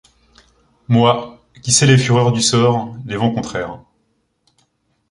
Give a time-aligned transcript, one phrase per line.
[0.87, 3.81] Moi, qui sais les fureurs du sort, les vents contraires